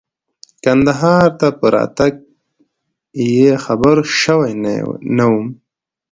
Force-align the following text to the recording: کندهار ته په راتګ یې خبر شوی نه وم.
کندهار 0.63 1.27
ته 1.39 1.47
په 1.59 1.65
راتګ 1.73 2.13
یې 3.35 3.49
خبر 3.65 3.95
شوی 4.21 4.51
نه 5.17 5.25
وم. 5.31 5.47